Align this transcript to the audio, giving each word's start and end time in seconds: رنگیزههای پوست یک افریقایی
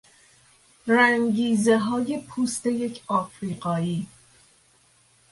رنگیزههای 0.87 2.19
پوست 2.27 2.65
یک 2.65 3.11
افریقایی 3.11 4.07